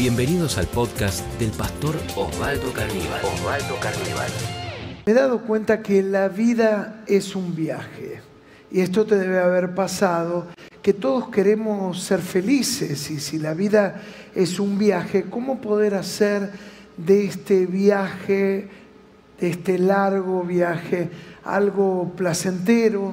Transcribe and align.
Bienvenidos 0.00 0.56
al 0.56 0.66
podcast 0.66 1.26
del 1.38 1.50
pastor 1.50 1.94
Osvaldo 2.16 2.72
Carníbal. 2.72 3.20
Osvaldo 3.22 3.78
Carníbal. 3.80 4.30
Me 5.04 5.12
he 5.12 5.14
dado 5.14 5.42
cuenta 5.42 5.82
que 5.82 6.02
la 6.02 6.28
vida 6.28 7.04
es 7.06 7.36
un 7.36 7.54
viaje. 7.54 8.22
Y 8.70 8.80
esto 8.80 9.04
te 9.04 9.18
debe 9.18 9.40
haber 9.40 9.74
pasado, 9.74 10.46
que 10.80 10.94
todos 10.94 11.28
queremos 11.28 12.02
ser 12.02 12.20
felices. 12.20 13.10
Y 13.10 13.20
si 13.20 13.38
la 13.38 13.52
vida 13.52 14.00
es 14.34 14.58
un 14.58 14.78
viaje, 14.78 15.24
¿cómo 15.28 15.60
poder 15.60 15.94
hacer 15.94 16.50
de 16.96 17.26
este 17.26 17.66
viaje, 17.66 18.70
de 19.38 19.50
este 19.50 19.78
largo 19.78 20.44
viaje, 20.44 21.10
algo 21.44 22.10
placentero, 22.16 23.12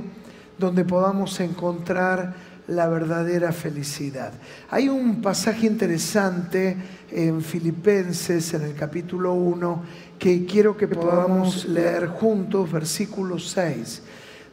donde 0.58 0.86
podamos 0.86 1.38
encontrar 1.42 2.47
la 2.68 2.88
verdadera 2.88 3.52
felicidad. 3.52 4.34
Hay 4.70 4.90
un 4.90 5.22
pasaje 5.22 5.68
interesante 5.68 6.76
en 7.12 7.42
Filipenses, 7.42 8.54
en 8.54 8.64
el 8.64 8.76
capítulo 8.76 9.34
1, 9.34 9.84
que 10.20 10.46
quiero 10.46 10.76
que 10.76 10.88
podamos 10.88 11.66
leer 11.66 12.08
juntos, 12.08 12.72
versículo 12.72 13.40
6. 13.40 14.02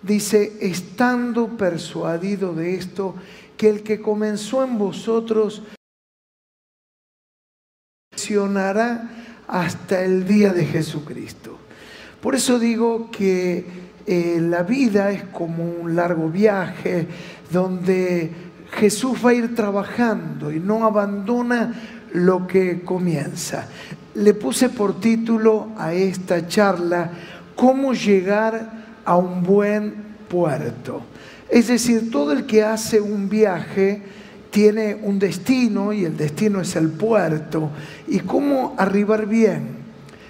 Dice, 0.03 0.59
estando 0.61 1.57
persuadido 1.57 2.55
de 2.55 2.75
esto, 2.75 3.15
que 3.57 3.69
el 3.69 3.83
que 3.83 4.01
comenzó 4.01 4.63
en 4.63 4.79
vosotros 4.79 5.63
hasta 9.47 10.03
el 10.03 10.27
día 10.27 10.53
de 10.53 10.65
Jesucristo. 10.65 11.59
Por 12.21 12.35
eso 12.35 12.59
digo 12.59 13.11
que 13.11 13.67
eh, 14.07 14.39
la 14.41 14.63
vida 14.63 15.11
es 15.11 15.23
como 15.25 15.65
un 15.65 15.97
largo 15.97 16.29
viaje, 16.29 17.07
donde 17.51 18.31
Jesús 18.73 19.19
va 19.25 19.31
a 19.31 19.35
ir 19.35 19.55
trabajando 19.55 20.53
y 20.53 20.61
no 20.61 20.85
abandona 20.85 21.73
lo 22.13 22.47
que 22.47 22.83
comienza. 22.83 23.67
Le 24.15 24.35
puse 24.35 24.69
por 24.69 25.01
título 25.01 25.69
a 25.77 25.93
esta 25.93 26.47
charla, 26.47 27.11
¿Cómo 27.57 27.93
llegar 27.93 28.73
a 29.05 29.17
un 29.17 29.43
buen 29.43 29.95
puerto? 30.29 31.03
Es 31.49 31.69
decir, 31.69 32.11
todo 32.11 32.33
el 32.33 32.47
que 32.47 32.65
hace 32.65 33.01
un 33.01 33.29
viaje 33.29 34.03
tiene 34.51 34.95
un 34.95 35.19
destino 35.19 35.93
y 35.93 36.05
el 36.05 36.17
destino 36.17 36.61
es 36.61 36.75
el 36.75 36.89
puerto. 36.89 37.71
¿Y 38.09 38.21
cómo 38.21 38.75
arribar 38.77 39.27
bien? 39.27 39.85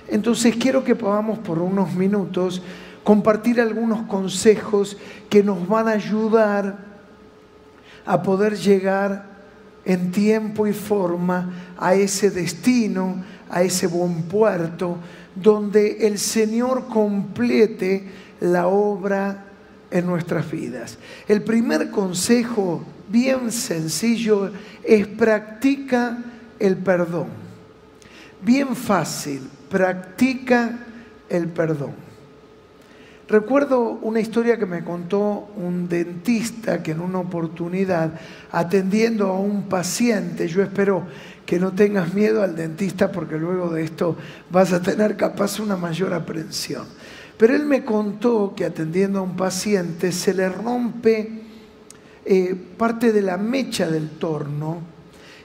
Entonces 0.08 0.56
quiero 0.56 0.84
que 0.84 0.94
podamos 0.94 1.38
por 1.38 1.58
unos 1.58 1.94
minutos 1.94 2.62
compartir 3.04 3.60
algunos 3.60 4.06
consejos 4.06 4.96
que 5.28 5.42
nos 5.42 5.68
van 5.68 5.86
a 5.88 5.92
ayudar 5.92 6.78
a 8.06 8.22
poder 8.22 8.56
llegar 8.56 9.26
en 9.84 10.10
tiempo 10.10 10.66
y 10.66 10.72
forma 10.72 11.74
a 11.78 11.94
ese 11.94 12.30
destino, 12.30 13.22
a 13.50 13.62
ese 13.62 13.86
buen 13.86 14.22
puerto, 14.22 14.96
donde 15.34 16.06
el 16.06 16.18
Señor 16.18 16.86
complete 16.86 18.08
la 18.40 18.66
obra 18.66 19.44
en 19.90 20.06
nuestras 20.06 20.50
vidas. 20.50 20.98
El 21.28 21.42
primer 21.42 21.90
consejo, 21.90 22.82
bien 23.08 23.52
sencillo, 23.52 24.50
es 24.82 25.06
practica 25.06 26.18
el 26.58 26.78
perdón. 26.78 27.28
Bien 28.42 28.74
fácil, 28.74 29.42
practica 29.68 30.78
el 31.28 31.48
perdón. 31.48 31.92
Recuerdo 33.34 33.98
una 34.02 34.20
historia 34.20 34.60
que 34.60 34.64
me 34.64 34.84
contó 34.84 35.48
un 35.56 35.88
dentista 35.88 36.84
que 36.84 36.92
en 36.92 37.00
una 37.00 37.18
oportunidad, 37.18 38.12
atendiendo 38.52 39.26
a 39.26 39.40
un 39.40 39.64
paciente, 39.64 40.46
yo 40.46 40.62
espero 40.62 41.04
que 41.44 41.58
no 41.58 41.72
tengas 41.72 42.14
miedo 42.14 42.44
al 42.44 42.54
dentista 42.54 43.10
porque 43.10 43.36
luego 43.36 43.70
de 43.70 43.82
esto 43.82 44.16
vas 44.52 44.72
a 44.72 44.80
tener 44.80 45.16
capaz 45.16 45.58
una 45.58 45.76
mayor 45.76 46.14
aprensión. 46.14 46.86
Pero 47.36 47.56
él 47.56 47.66
me 47.66 47.84
contó 47.84 48.54
que 48.56 48.66
atendiendo 48.66 49.18
a 49.18 49.22
un 49.22 49.34
paciente 49.34 50.12
se 50.12 50.32
le 50.32 50.48
rompe 50.48 51.42
eh, 52.24 52.54
parte 52.78 53.10
de 53.10 53.22
la 53.22 53.36
mecha 53.36 53.90
del 53.90 54.10
torno 54.10 54.80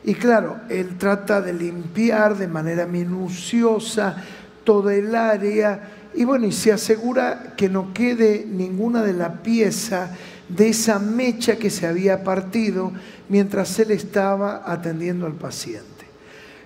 y 0.03 0.13
claro, 0.13 0.57
él 0.69 0.95
trata 0.99 1.41
de 1.41 1.53
limpiar 1.53 2.37
de 2.37 2.47
manera 2.47 2.85
minuciosa 2.85 4.15
toda 4.63 4.93
el 4.93 5.15
área 5.15 5.95
y 6.13 6.25
bueno, 6.25 6.47
y 6.47 6.51
se 6.51 6.71
asegura 6.71 7.53
que 7.55 7.69
no 7.69 7.93
quede 7.93 8.45
ninguna 8.49 9.03
de 9.03 9.13
la 9.13 9.41
pieza 9.41 10.11
de 10.47 10.69
esa 10.69 10.99
mecha 10.99 11.57
que 11.57 11.69
se 11.69 11.85
había 11.85 12.23
partido 12.23 12.91
mientras 13.29 13.77
él 13.79 13.91
estaba 13.91 14.63
atendiendo 14.65 15.25
al 15.25 15.35
paciente. 15.35 15.87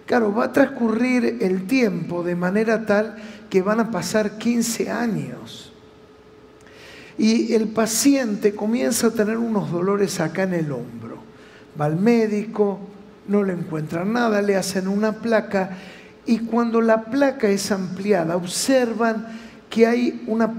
Claro, 0.05 0.33
va 0.33 0.45
a 0.45 0.53
transcurrir 0.53 1.37
el 1.41 1.67
tiempo 1.67 2.23
de 2.23 2.35
manera 2.35 2.85
tal 2.85 3.15
que 3.49 3.61
van 3.61 3.79
a 3.79 3.91
pasar 3.91 4.37
15 4.37 4.89
años. 4.89 5.71
Y 7.17 7.53
el 7.53 7.67
paciente 7.67 8.55
comienza 8.55 9.07
a 9.07 9.11
tener 9.11 9.37
unos 9.37 9.71
dolores 9.71 10.19
acá 10.19 10.43
en 10.43 10.53
el 10.55 10.71
hombro. 10.71 11.17
Va 11.79 11.85
al 11.85 11.97
médico, 11.97 12.79
no 13.27 13.43
le 13.43 13.53
encuentran 13.53 14.11
nada, 14.13 14.41
le 14.41 14.55
hacen 14.55 14.87
una 14.87 15.13
placa 15.13 15.77
y 16.25 16.39
cuando 16.39 16.81
la 16.81 17.05
placa 17.05 17.49
es 17.49 17.71
ampliada, 17.71 18.35
observan 18.35 19.27
que 19.69 19.85
hay 19.85 20.23
una 20.27 20.51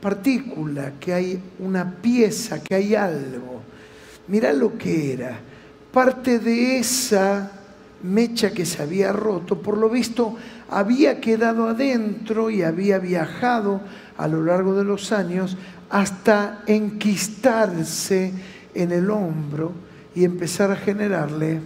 partícula, 0.00 0.92
que 0.98 1.14
hay 1.14 1.40
una 1.58 1.90
pieza, 1.96 2.62
que 2.62 2.74
hay 2.74 2.94
algo. 2.94 3.62
Mira 4.28 4.52
lo 4.52 4.76
que 4.76 5.12
era. 5.12 5.38
Parte 5.92 6.38
de 6.38 6.78
esa 6.78 7.52
mecha 8.02 8.50
que 8.50 8.66
se 8.66 8.82
había 8.82 9.12
roto, 9.12 9.62
por 9.62 9.78
lo 9.78 9.88
visto, 9.88 10.36
había 10.68 11.20
quedado 11.20 11.68
adentro 11.68 12.50
y 12.50 12.62
había 12.62 12.98
viajado 12.98 13.80
a 14.16 14.26
lo 14.26 14.42
largo 14.42 14.74
de 14.74 14.84
los 14.84 15.12
años 15.12 15.56
hasta 15.90 16.62
enquistarse 16.66 18.32
en 18.74 18.90
el 18.90 19.08
hombro 19.10 19.72
y 20.14 20.24
empezar 20.24 20.70
a 20.70 20.76
generarle 20.76 21.60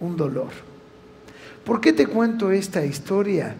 un 0.00 0.16
dolor. 0.16 0.71
¿Por 1.64 1.80
qué 1.80 1.92
te 1.92 2.06
cuento 2.06 2.50
esta 2.50 2.84
historia? 2.84 3.54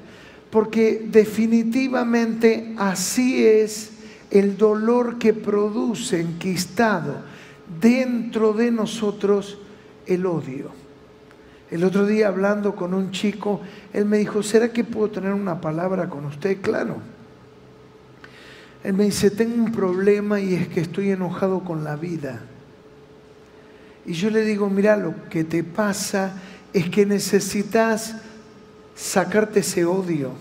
Porque 0.51 1.07
definitivamente 1.09 2.75
así 2.77 3.47
es 3.47 3.91
el 4.31 4.57
dolor 4.57 5.19
que 5.19 5.33
produce 5.33 6.21
enquistado 6.21 7.23
dentro 7.81 8.53
de 8.53 8.71
nosotros 8.71 9.59
el 10.07 10.27
odio. 10.27 10.71
El 11.71 11.85
otro 11.85 12.05
día 12.05 12.29
hablando 12.29 12.75
con 12.75 12.93
un 12.93 13.13
chico, 13.13 13.61
él 13.93 14.05
me 14.05 14.19
dijo, 14.19 14.43
¿será 14.43 14.73
que 14.73 14.85
puedo 14.85 15.11
tener 15.11 15.33
una 15.33 15.61
palabra 15.61 16.09
con 16.11 16.27
usted? 16.27 16.61
Claro. 16.61 16.97
Él 18.85 18.95
me 18.95 19.05
dice, 19.05 19.31
tengo 19.31 19.63
un 19.63 19.73
problema 19.73 20.41
y 20.41 20.55
es 20.55 20.69
que 20.69 20.81
estoy 20.81 21.11
enojado 21.11 21.65
con 21.65 21.85
la 21.85 21.97
vida. 21.97 22.43
Y 24.05 24.15
yo 24.15 24.31
le 24.31 24.45
digo, 24.45 24.69
mira, 24.69 24.97
lo 24.97 25.29
que 25.31 25.45
te 25.45 25.63
pasa 25.63 26.35
es 26.73 26.89
que 26.91 27.07
necesitas 27.07 28.17
sacarte 28.95 29.61
ese 29.61 29.85
odio. 29.85 30.33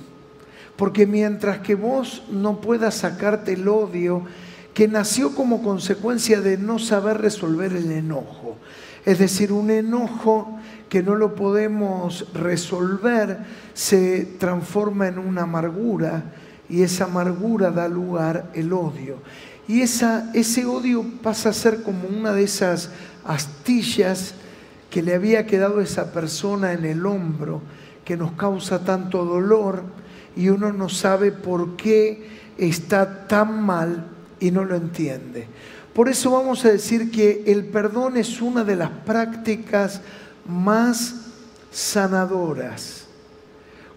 Porque 0.76 1.06
mientras 1.06 1.60
que 1.60 1.76
vos 1.76 2.24
no 2.32 2.62
puedas 2.62 2.96
sacarte 2.96 3.54
el 3.54 3.68
odio 3.68 4.24
que 4.74 4.88
nació 4.88 5.36
como 5.36 5.62
consecuencia 5.62 6.42
de 6.42 6.58
no 6.58 6.80
saber 6.80 7.20
resolver 7.20 7.74
el 7.74 7.92
enojo, 7.92 8.58
es 9.06 9.20
decir, 9.20 9.52
un 9.52 9.70
enojo 9.70 10.60
que 10.90 11.04
no 11.04 11.16
lo 11.16 11.36
podemos 11.36 12.34
resolver 12.34 13.40
se 13.74 14.26
transforma 14.40 15.08
en 15.08 15.20
una 15.20 15.44
amargura 15.44 16.24
y 16.70 16.84
esa 16.84 17.06
amargura 17.06 17.72
da 17.72 17.88
lugar 17.88 18.50
el 18.54 18.72
odio. 18.74 19.18
Y 19.68 19.82
esa, 19.82 20.30
ese 20.34 20.66
odio 20.66 21.06
pasa 21.22 21.50
a 21.50 21.54
ser 21.54 21.84
como 21.84 22.08
una 22.08 22.34
de 22.34 22.44
esas 22.44 22.90
astillas 23.24 24.34
que 24.92 25.02
le 25.02 25.16
había 25.16 25.48
quedado 25.48 25.80
esa 25.80 26.12
persona 26.12 26.74
en 26.74 26.86
el 26.86 27.06
hombro 27.06 27.62
que 28.04 28.18
nos 28.18 28.34
causa 28.34 28.84
tanto 28.84 29.24
dolor 29.24 29.84
y 30.36 30.50
uno 30.50 30.72
no 30.74 30.90
sabe 30.90 31.32
por 31.32 31.78
qué 31.78 32.28
está 32.58 33.26
tan 33.26 33.64
mal 33.64 34.06
y 34.40 34.52
no 34.52 34.66
lo 34.66 34.76
entiende. 34.76 35.48
Por 35.94 36.10
eso 36.10 36.32
vamos 36.32 36.66
a 36.66 36.72
decir 36.72 37.10
que 37.10 37.44
el 37.48 37.66
perdón 37.66 38.18
es 38.18 38.42
una 38.42 38.66
de 38.66 38.76
las 38.76 38.90
prácticas 38.90 40.02
más 40.46 41.16
sanadoras. 41.72 43.06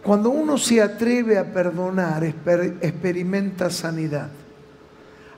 Cuando 0.02 0.30
uno 0.30 0.58
se 0.58 0.80
atreve 0.80 1.38
a 1.38 1.52
perdonar, 1.52 2.22
experimenta 2.24 3.68
sanidad. 3.68 4.28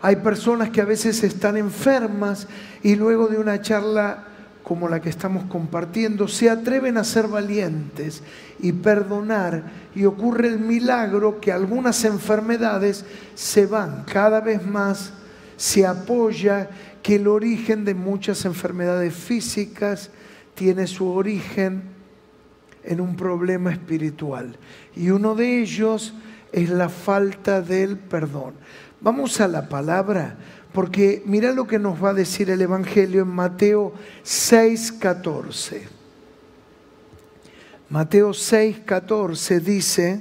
Hay 0.02 0.16
personas 0.16 0.68
que 0.68 0.82
a 0.82 0.84
veces 0.84 1.22
están 1.22 1.56
enfermas 1.56 2.46
y 2.82 2.94
luego 2.94 3.28
de 3.28 3.38
una 3.38 3.62
charla 3.62 4.35
como 4.66 4.88
la 4.88 5.00
que 5.00 5.10
estamos 5.10 5.44
compartiendo, 5.44 6.26
se 6.26 6.50
atreven 6.50 6.96
a 6.96 7.04
ser 7.04 7.28
valientes 7.28 8.24
y 8.58 8.72
perdonar 8.72 9.62
y 9.94 10.06
ocurre 10.06 10.48
el 10.48 10.58
milagro 10.58 11.40
que 11.40 11.52
algunas 11.52 12.04
enfermedades 12.04 13.04
se 13.36 13.66
van 13.66 14.02
cada 14.12 14.40
vez 14.40 14.66
más, 14.66 15.12
se 15.56 15.86
apoya 15.86 16.68
que 17.00 17.14
el 17.14 17.28
origen 17.28 17.84
de 17.84 17.94
muchas 17.94 18.44
enfermedades 18.44 19.14
físicas 19.14 20.10
tiene 20.56 20.88
su 20.88 21.12
origen 21.12 21.84
en 22.82 23.00
un 23.00 23.14
problema 23.14 23.70
espiritual. 23.70 24.58
Y 24.96 25.10
uno 25.10 25.36
de 25.36 25.60
ellos 25.60 26.12
es 26.50 26.70
la 26.70 26.88
falta 26.88 27.62
del 27.62 27.98
perdón. 27.98 28.54
Vamos 29.00 29.40
a 29.40 29.46
la 29.46 29.68
palabra, 29.68 30.36
porque 30.76 31.22
mira 31.24 31.52
lo 31.52 31.66
que 31.66 31.78
nos 31.78 32.04
va 32.04 32.10
a 32.10 32.12
decir 32.12 32.50
el 32.50 32.60
Evangelio 32.60 33.22
en 33.22 33.28
Mateo 33.28 33.94
6:14. 34.22 35.88
Mateo 37.88 38.34
6:14 38.34 39.60
dice, 39.60 40.20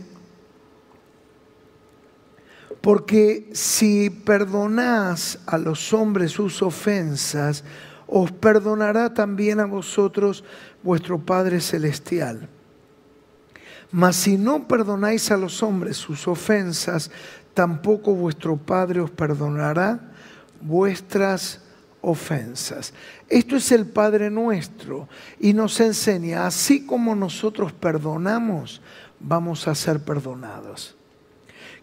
porque 2.80 3.50
si 3.52 4.10
perdonás 4.10 5.40
a 5.46 5.58
los 5.58 5.92
hombres 5.92 6.32
sus 6.32 6.62
ofensas, 6.62 7.66
os 8.08 8.32
perdonará 8.32 9.14
también 9.14 9.60
a 9.60 9.66
vosotros 9.66 10.46
vuestro 10.84 11.20
Padre 11.20 11.60
Celestial. 11.60 12.48
Mas 13.92 14.16
si 14.16 14.38
no 14.38 14.70
perdonáis 14.70 15.30
a 15.32 15.38
los 15.38 15.62
hombres 15.62 15.98
sus 15.98 16.30
ofensas, 16.30 17.12
tampoco 17.54 18.16
vuestro 18.16 18.56
Padre 18.56 19.02
os 19.02 19.12
perdonará 19.12 20.16
vuestras 20.66 21.62
ofensas. 22.02 22.94
Esto 23.30 23.56
es 23.56 23.72
el 23.72 23.86
Padre 23.86 24.30
nuestro 24.30 25.08
y 25.40 25.54
nos 25.54 25.80
enseña, 25.80 26.46
así 26.46 26.86
como 26.86 27.16
nosotros 27.16 27.74
perdonamos, 27.74 28.82
vamos 29.20 29.68
a 29.68 29.76
ser 29.76 30.00
perdonados. 30.02 30.96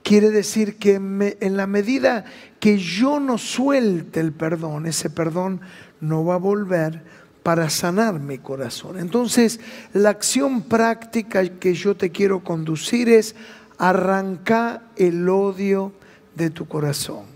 Quiere 0.03 0.31
decir 0.31 0.79
que 0.79 0.95
en 0.95 1.57
la 1.57 1.67
medida 1.67 2.25
que 2.59 2.79
yo 2.79 3.21
no 3.21 3.39
suelte 3.39 4.21
el 4.21 4.33
perdón, 4.33 4.87
ese 4.87 5.11
perdón 5.11 5.61
no 6.01 6.25
va 6.25 6.35
a 6.35 6.39
volver 6.39 7.03
para 7.43 7.71
sanar 7.71 8.19
mi 8.21 8.39
corazón. 8.39 8.99
Entonces, 8.99 9.61
la 9.93 10.11
acción 10.11 10.63
práctica 10.63 11.45
que 11.59 11.75
yo 11.75 11.97
te 11.97 12.11
quiero 12.11 12.43
conducir 12.43 13.09
es 13.09 13.35
arrancar 13.79 14.83
el 14.97 15.29
odio 15.29 15.93
de 16.35 16.51
tu 16.51 16.67
corazón. 16.67 17.32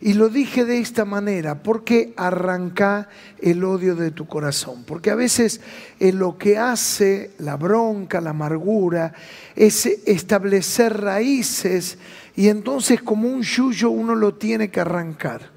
Y 0.00 0.14
lo 0.14 0.28
dije 0.28 0.64
de 0.64 0.78
esta 0.78 1.04
manera, 1.04 1.62
porque 1.62 2.12
arranca 2.16 3.08
el 3.40 3.64
odio 3.64 3.94
de 3.94 4.10
tu 4.10 4.26
corazón. 4.26 4.84
Porque 4.84 5.10
a 5.10 5.14
veces 5.14 5.60
eh, 6.00 6.12
lo 6.12 6.36
que 6.36 6.58
hace 6.58 7.32
la 7.38 7.56
bronca, 7.56 8.20
la 8.20 8.30
amargura, 8.30 9.12
es 9.54 9.86
establecer 9.86 11.00
raíces 11.00 11.98
y 12.36 12.48
entonces 12.48 13.00
como 13.02 13.28
un 13.28 13.42
yuyo 13.42 13.90
uno 13.90 14.14
lo 14.14 14.34
tiene 14.34 14.70
que 14.70 14.80
arrancar. 14.80 15.52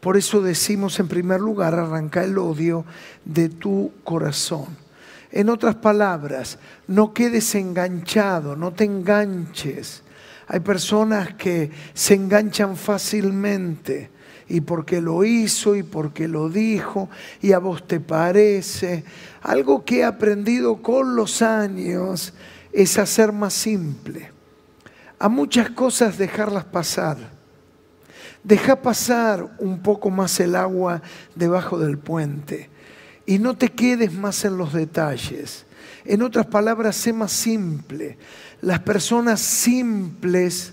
Por 0.00 0.16
eso 0.16 0.40
decimos 0.40 0.98
en 0.98 1.08
primer 1.08 1.40
lugar, 1.40 1.74
arranca 1.74 2.24
el 2.24 2.38
odio 2.38 2.84
de 3.24 3.48
tu 3.48 3.92
corazón. 4.04 4.66
En 5.30 5.48
otras 5.48 5.76
palabras, 5.76 6.58
no 6.88 7.14
quedes 7.14 7.54
enganchado, 7.54 8.56
no 8.56 8.72
te 8.72 8.84
enganches 8.84 10.02
hay 10.46 10.60
personas 10.60 11.34
que 11.34 11.70
se 11.94 12.14
enganchan 12.14 12.76
fácilmente 12.76 14.10
y 14.48 14.60
porque 14.60 15.00
lo 15.00 15.24
hizo 15.24 15.76
y 15.76 15.82
porque 15.82 16.28
lo 16.28 16.48
dijo 16.48 17.08
y 17.40 17.52
a 17.52 17.58
vos 17.58 17.86
te 17.86 18.00
parece. 18.00 19.04
Algo 19.42 19.84
que 19.84 20.00
he 20.00 20.04
aprendido 20.04 20.82
con 20.82 21.16
los 21.16 21.42
años 21.42 22.34
es 22.72 22.98
hacer 22.98 23.32
más 23.32 23.54
simple. 23.54 24.30
A 25.18 25.28
muchas 25.28 25.70
cosas 25.70 26.18
dejarlas 26.18 26.64
pasar. 26.64 27.16
Deja 28.42 28.82
pasar 28.82 29.56
un 29.58 29.80
poco 29.80 30.10
más 30.10 30.38
el 30.40 30.56
agua 30.56 31.00
debajo 31.34 31.78
del 31.78 31.96
puente 31.96 32.68
y 33.24 33.38
no 33.38 33.56
te 33.56 33.68
quedes 33.68 34.12
más 34.12 34.44
en 34.44 34.58
los 34.58 34.72
detalles. 34.72 35.64
En 36.04 36.22
otras 36.22 36.46
palabras, 36.46 36.96
sé 36.96 37.12
más 37.12 37.32
simple 37.32 38.18
las 38.62 38.78
personas 38.80 39.40
simples, 39.40 40.72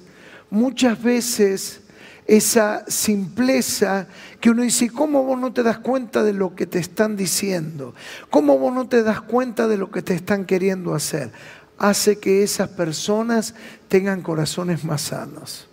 muchas 0.49 1.01
veces 1.01 1.81
esa 2.25 2.85
simpleza 2.87 4.07
que 4.39 4.51
uno 4.51 4.61
dice, 4.61 4.91
¿cómo 4.91 5.23
vos 5.23 5.39
no 5.39 5.51
te 5.51 5.63
das 5.63 5.79
cuenta 5.79 6.23
de 6.23 6.33
lo 6.33 6.55
que 6.55 6.67
te 6.67 6.77
están 6.77 7.17
diciendo? 7.17 7.95
¿Cómo 8.29 8.59
vos 8.59 8.73
no 8.73 8.87
te 8.87 9.01
das 9.01 9.21
cuenta 9.21 9.67
de 9.67 9.77
lo 9.77 9.89
que 9.89 10.03
te 10.03 10.13
están 10.13 10.45
queriendo 10.45 10.93
hacer? 10.93 11.31
Hace 11.79 12.19
que 12.19 12.43
esas 12.43 12.69
personas 12.69 13.55
tengan 13.87 14.21
corazones 14.21 14.83
más 14.83 15.01
sanos. 15.01 15.67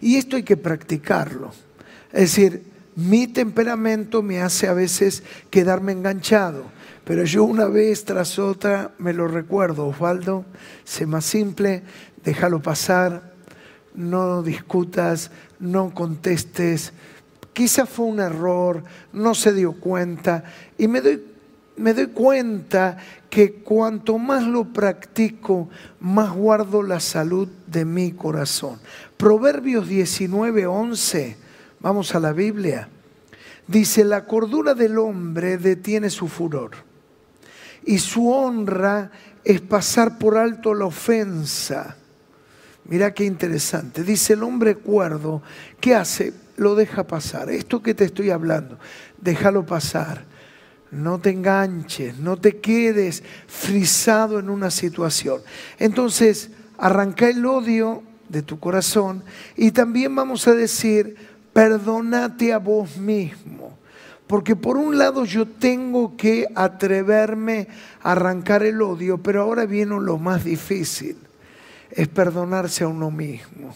Y 0.00 0.16
esto 0.16 0.36
hay 0.36 0.44
que 0.44 0.56
practicarlo. 0.56 1.50
Es 2.12 2.36
decir, 2.36 2.62
mi 2.94 3.26
temperamento 3.26 4.22
me 4.22 4.40
hace 4.40 4.68
a 4.68 4.74
veces 4.74 5.24
quedarme 5.50 5.90
enganchado. 5.90 6.66
Pero 7.04 7.24
yo 7.24 7.44
una 7.44 7.66
vez 7.66 8.04
tras 8.04 8.38
otra 8.38 8.92
me 8.98 9.12
lo 9.12 9.28
recuerdo, 9.28 9.86
Osvaldo, 9.86 10.46
sé 10.84 11.04
más 11.04 11.26
simple, 11.26 11.82
déjalo 12.24 12.62
pasar, 12.62 13.34
no 13.94 14.42
discutas, 14.42 15.30
no 15.60 15.92
contestes. 15.92 16.94
Quizá 17.52 17.84
fue 17.84 18.06
un 18.06 18.20
error, 18.20 18.82
no 19.12 19.34
se 19.34 19.52
dio 19.52 19.72
cuenta. 19.74 20.44
Y 20.78 20.88
me 20.88 21.02
doy, 21.02 21.22
me 21.76 21.92
doy 21.92 22.06
cuenta 22.06 22.96
que 23.28 23.52
cuanto 23.56 24.16
más 24.16 24.42
lo 24.42 24.64
practico, 24.64 25.68
más 26.00 26.32
guardo 26.32 26.82
la 26.82 27.00
salud 27.00 27.48
de 27.66 27.84
mi 27.84 28.12
corazón. 28.12 28.78
Proverbios 29.18 29.86
19, 29.86 30.66
11, 30.66 31.36
vamos 31.80 32.14
a 32.14 32.20
la 32.20 32.32
Biblia. 32.32 32.88
Dice, 33.66 34.04
la 34.04 34.24
cordura 34.24 34.72
del 34.72 34.98
hombre 34.98 35.58
detiene 35.58 36.08
su 36.08 36.28
furor 36.28 36.93
y 37.86 37.98
su 37.98 38.30
honra 38.30 39.10
es 39.44 39.60
pasar 39.60 40.18
por 40.18 40.36
alto 40.36 40.74
la 40.74 40.86
ofensa. 40.86 41.96
Mira 42.86 43.14
qué 43.14 43.24
interesante. 43.24 44.02
Dice 44.02 44.34
el 44.34 44.42
hombre 44.42 44.76
cuerdo, 44.76 45.42
¿qué 45.80 45.94
hace? 45.94 46.32
Lo 46.56 46.74
deja 46.74 47.06
pasar. 47.06 47.50
Esto 47.50 47.82
que 47.82 47.94
te 47.94 48.04
estoy 48.04 48.30
hablando, 48.30 48.78
déjalo 49.20 49.64
pasar. 49.66 50.24
No 50.90 51.18
te 51.18 51.30
enganches, 51.30 52.18
no 52.18 52.36
te 52.36 52.58
quedes 52.58 53.22
frisado 53.48 54.38
en 54.38 54.48
una 54.48 54.70
situación. 54.70 55.40
Entonces, 55.78 56.50
arranca 56.78 57.28
el 57.28 57.44
odio 57.44 58.02
de 58.28 58.42
tu 58.42 58.60
corazón 58.60 59.24
y 59.56 59.72
también 59.72 60.14
vamos 60.14 60.46
a 60.46 60.54
decir, 60.54 61.16
perdónate 61.52 62.52
a 62.52 62.58
vos 62.58 62.96
mismo. 62.96 63.76
Porque 64.26 64.56
por 64.56 64.76
un 64.76 64.96
lado 64.96 65.24
yo 65.24 65.46
tengo 65.46 66.16
que 66.16 66.46
atreverme 66.54 67.68
a 68.02 68.12
arrancar 68.12 68.62
el 68.62 68.80
odio, 68.80 69.18
pero 69.18 69.42
ahora 69.42 69.66
viene 69.66 70.00
lo 70.00 70.18
más 70.18 70.44
difícil, 70.44 71.16
es 71.90 72.08
perdonarse 72.08 72.84
a 72.84 72.88
uno 72.88 73.10
mismo. 73.10 73.74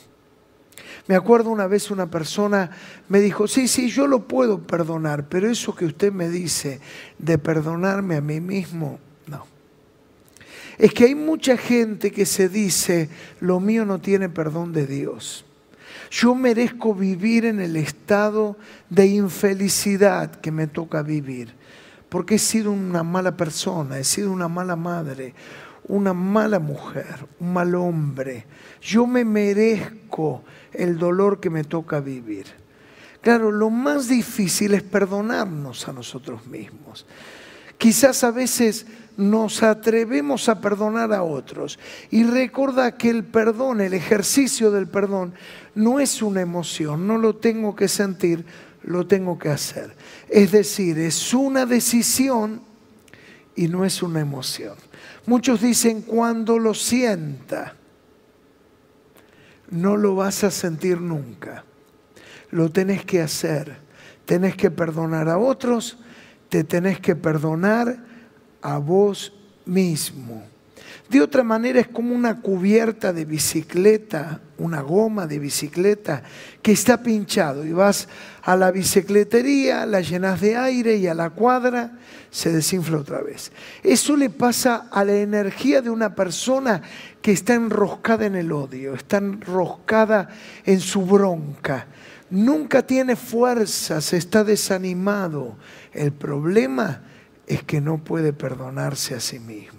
Me 1.07 1.17
acuerdo 1.17 1.50
una 1.50 1.67
vez 1.67 1.90
una 1.90 2.11
persona 2.11 2.71
me 3.09 3.21
dijo, 3.21 3.49
sí, 3.49 3.67
sí, 3.67 3.88
yo 3.88 4.07
lo 4.07 4.28
puedo 4.28 4.61
perdonar, 4.61 5.28
pero 5.28 5.50
eso 5.50 5.75
que 5.75 5.87
usted 5.87 6.12
me 6.12 6.28
dice 6.28 6.81
de 7.19 7.38
perdonarme 7.38 8.17
a 8.17 8.21
mí 8.21 8.40
mismo, 8.40 8.99
no. 9.26 9.47
Es 10.76 10.93
que 10.93 11.05
hay 11.05 11.14
mucha 11.14 11.57
gente 11.57 12.11
que 12.11 12.26
se 12.26 12.50
dice, 12.50 13.09
lo 13.40 13.59
mío 13.59 13.87
no 13.87 14.00
tiene 14.00 14.28
perdón 14.28 14.73
de 14.73 14.87
Dios. 14.87 15.47
Yo 16.11 16.35
merezco 16.35 16.95
vivir 16.95 17.45
en 17.45 17.61
el 17.61 17.77
estado 17.77 18.57
de 18.88 19.07
infelicidad 19.07 20.31
que 20.37 20.50
me 20.50 20.67
toca 20.67 21.03
vivir, 21.03 21.55
porque 22.09 22.37
he 22.37 22.38
sido 22.38 22.73
una 22.73 23.03
mala 23.03 23.37
persona, 23.37 23.99
he 23.99 24.05
sido 24.05 24.33
una 24.33 24.49
mala 24.49 24.77
madre, 24.77 25.35
una 25.85 26.12
mala 26.12 26.59
mujer, 26.59 27.27
un 27.41 27.53
mal 27.53 27.75
hombre. 27.75 28.47
Yo 28.81 29.07
me 29.07 29.25
merezco 29.25 30.43
el 30.73 30.99
dolor 30.99 31.41
que 31.41 31.50
me 31.50 31.65
toca 31.65 32.00
vivir. 32.00 32.47
Claro, 33.21 33.50
lo 33.50 33.69
más 33.69 34.09
difícil 34.09 34.75
es 34.75 34.83
perdonarnos 34.83 35.88
a 35.88 35.93
nosotros 35.93 36.47
mismos. 36.47 37.05
Quizás 37.77 38.25
a 38.25 38.31
veces 38.31 38.87
nos 39.17 39.65
atrevemos 39.65 40.49
a 40.49 40.61
perdonar 40.61 41.12
a 41.12 41.25
otros. 41.25 41.79
Y 42.11 42.23
recuerda 42.23 42.97
que 42.97 43.11
el 43.11 43.25
perdón, 43.25 43.81
el 43.81 43.93
ejercicio 43.93 44.71
del 44.71 44.87
perdón, 44.87 45.35
no 45.79 46.01
es 46.01 46.23
una 46.23 46.41
emoción, 46.41 47.07
no 47.07 47.19
lo 47.19 47.37
tengo 47.37 47.77
que 47.77 47.87
sentir, 47.87 48.45
lo 48.83 49.07
tengo 49.07 49.39
que 49.39 49.49
hacer. 49.49 49.95
Es 50.29 50.51
decir, 50.51 50.99
es 50.99 51.33
una 51.33 51.67
decisión 51.67 52.63
y 53.55 53.69
no 53.69 53.85
es 53.85 54.03
una 54.03 54.19
emoción. 54.19 54.75
Muchos 55.27 55.63
dicen 55.63 56.03
cuando 56.03 56.59
lo 56.59 56.75
sienta, 56.75 57.77
no 59.71 59.97
lo 59.97 60.17
vas 60.17 60.43
a 60.43 60.51
sentir 60.51 61.01
nunca. 61.01 61.65
Lo 62.51 62.73
tenés 62.73 63.05
que 63.05 63.21
hacer. 63.21 63.77
Tenés 64.25 64.57
que 64.57 64.73
perdonar 64.73 65.29
a 65.29 65.39
otros, 65.39 65.97
te 66.49 66.65
tenés 66.65 66.99
que 66.99 67.15
perdonar 67.15 68.05
a 68.63 68.79
vos 68.79 69.33
mismo. 69.65 70.43
De 71.09 71.23
otra 71.23 71.43
manera 71.43 71.81
es 71.81 71.88
como 71.88 72.15
una 72.15 72.43
cubierta 72.43 73.15
de 73.15 73.25
bicicleta, 73.25 74.41
una 74.59 74.83
goma 74.83 75.27
de 75.27 75.38
bicicleta 75.38 76.23
que 76.61 76.73
está 76.73 77.03
pinchado 77.03 77.65
y 77.65 77.73
vas 77.73 78.09
a 78.43 78.57
la 78.57 78.71
bicicletería, 78.71 79.87
la 79.87 80.03
llenas 80.03 80.38
de 80.41 80.57
aire 80.57 80.97
y 80.97 81.07
a 81.07 81.15
la 81.15 81.31
cuadra 81.31 81.93
se 82.31 82.53
desinfla 82.53 82.99
otra 82.99 83.23
vez. 83.23 83.53
Eso 83.83 84.19
le 84.19 84.29
pasa 84.29 84.88
a 84.91 85.03
la 85.03 85.15
energía 85.15 85.81
de 85.81 85.88
una 85.88 86.15
persona 86.15 86.83
que 87.23 87.33
está 87.33 87.55
enroscada 87.55 88.27
en 88.27 88.37
el 88.37 88.53
odio, 88.53 88.93
está 88.93 89.17
enroscada 89.17 90.29
en 90.67 90.81
su 90.81 91.07
bronca, 91.07 91.87
nunca 92.29 92.87
tiene 92.87 93.17
fuerzas, 93.17 94.12
está 94.12 94.45
desanimado. 94.45 95.57
El 95.95 96.12
problema 96.12 97.00
es 97.47 97.62
que 97.62 97.81
no 97.81 97.97
puede 97.97 98.35
perdonarse 98.35 99.15
a 99.15 99.21
sí 99.21 99.38
mismo. 99.38 99.78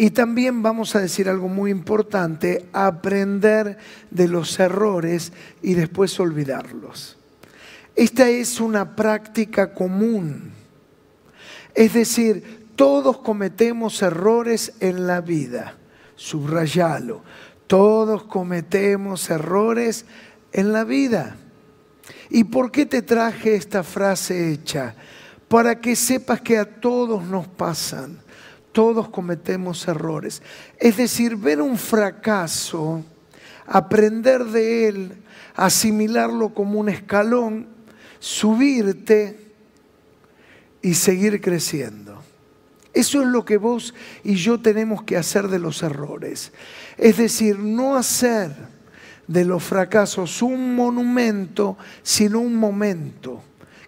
Y 0.00 0.10
también 0.10 0.62
vamos 0.62 0.94
a 0.94 1.00
decir 1.00 1.28
algo 1.28 1.48
muy 1.48 1.72
importante, 1.72 2.68
aprender 2.72 3.78
de 4.12 4.28
los 4.28 4.60
errores 4.60 5.32
y 5.60 5.74
después 5.74 6.20
olvidarlos. 6.20 7.18
Esta 7.96 8.28
es 8.28 8.60
una 8.60 8.94
práctica 8.94 9.74
común. 9.74 10.52
Es 11.74 11.94
decir, 11.94 12.68
todos 12.76 13.18
cometemos 13.18 14.00
errores 14.00 14.72
en 14.78 15.08
la 15.08 15.20
vida. 15.20 15.74
Subrayalo. 16.14 17.22
Todos 17.66 18.22
cometemos 18.22 19.28
errores 19.30 20.04
en 20.52 20.72
la 20.72 20.84
vida. 20.84 21.34
¿Y 22.30 22.44
por 22.44 22.70
qué 22.70 22.86
te 22.86 23.02
traje 23.02 23.56
esta 23.56 23.82
frase 23.82 24.52
hecha? 24.52 24.94
Para 25.48 25.80
que 25.80 25.96
sepas 25.96 26.40
que 26.40 26.56
a 26.56 26.78
todos 26.78 27.24
nos 27.24 27.48
pasan 27.48 28.27
todos 28.78 29.08
cometemos 29.08 29.88
errores. 29.88 30.40
Es 30.78 30.98
decir, 30.98 31.34
ver 31.34 31.60
un 31.60 31.76
fracaso, 31.76 33.02
aprender 33.66 34.44
de 34.44 34.86
él, 34.86 35.12
asimilarlo 35.56 36.54
como 36.54 36.78
un 36.78 36.88
escalón, 36.88 37.66
subirte 38.20 39.52
y 40.80 40.94
seguir 40.94 41.40
creciendo. 41.40 42.22
Eso 42.94 43.20
es 43.20 43.26
lo 43.26 43.44
que 43.44 43.56
vos 43.56 43.94
y 44.22 44.36
yo 44.36 44.60
tenemos 44.60 45.02
que 45.02 45.16
hacer 45.16 45.48
de 45.48 45.58
los 45.58 45.82
errores. 45.82 46.52
Es 46.98 47.16
decir, 47.16 47.58
no 47.58 47.96
hacer 47.96 48.54
de 49.26 49.44
los 49.44 49.64
fracasos 49.64 50.40
un 50.40 50.76
monumento, 50.76 51.76
sino 52.04 52.38
un 52.38 52.54
momento. 52.54 53.42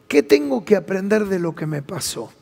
¿Qué 0.08 0.24
tengo 0.24 0.64
que 0.64 0.74
aprender 0.74 1.26
de 1.26 1.38
lo 1.38 1.54
que 1.54 1.66
me 1.66 1.80
pasó? 1.80 2.32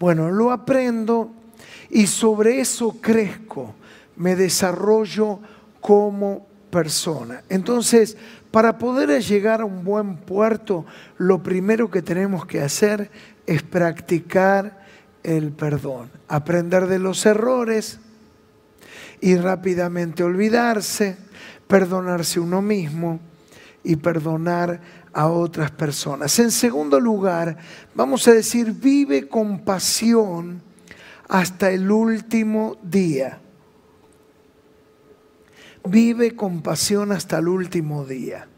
Bueno, 0.00 0.30
lo 0.30 0.52
aprendo 0.52 1.41
y 1.90 2.06
sobre 2.06 2.60
eso 2.60 2.96
crezco, 3.00 3.74
me 4.16 4.36
desarrollo 4.36 5.40
como 5.80 6.46
persona. 6.70 7.42
Entonces, 7.48 8.16
para 8.50 8.78
poder 8.78 9.22
llegar 9.22 9.60
a 9.60 9.64
un 9.64 9.84
buen 9.84 10.16
puerto, 10.16 10.86
lo 11.18 11.42
primero 11.42 11.90
que 11.90 12.02
tenemos 12.02 12.46
que 12.46 12.60
hacer 12.60 13.10
es 13.46 13.62
practicar 13.62 14.82
el 15.22 15.52
perdón, 15.52 16.10
aprender 16.28 16.86
de 16.86 16.98
los 16.98 17.24
errores 17.26 18.00
y 19.20 19.36
rápidamente 19.36 20.24
olvidarse, 20.24 21.16
perdonarse 21.68 22.40
uno 22.40 22.60
mismo 22.60 23.20
y 23.84 23.96
perdonar 23.96 24.80
a 25.12 25.28
otras 25.28 25.70
personas. 25.70 26.38
En 26.38 26.50
segundo 26.50 26.98
lugar, 26.98 27.56
vamos 27.94 28.26
a 28.28 28.32
decir, 28.32 28.72
vive 28.72 29.28
con 29.28 29.60
pasión 29.60 30.62
hasta 31.32 31.70
el 31.70 31.90
último 31.90 32.76
día. 32.82 33.40
Vive 35.82 36.36
con 36.36 36.60
pasión 36.60 37.10
hasta 37.10 37.38
el 37.38 37.48
último 37.48 38.04
día. 38.04 38.48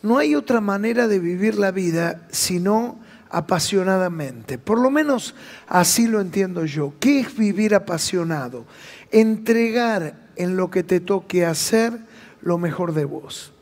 No 0.00 0.16
hay 0.16 0.36
otra 0.36 0.60
manera 0.60 1.08
de 1.08 1.18
vivir 1.18 1.58
la 1.58 1.72
vida 1.72 2.28
sino 2.30 3.00
apasionadamente. 3.30 4.58
Por 4.58 4.78
lo 4.78 4.92
menos 4.92 5.34
así 5.66 6.06
lo 6.06 6.20
entiendo 6.20 6.64
yo. 6.66 6.94
¿Qué 7.00 7.18
es 7.18 7.36
vivir 7.36 7.74
apasionado? 7.74 8.64
Entregar 9.10 10.28
en 10.36 10.56
lo 10.56 10.70
que 10.70 10.84
te 10.84 11.00
toque 11.00 11.44
hacer 11.44 11.98
lo 12.42 12.58
mejor 12.58 12.94
de 12.94 13.06
vos. 13.06 13.52